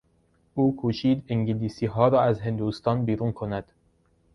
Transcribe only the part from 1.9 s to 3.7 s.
را از هندوستان بیرون کند.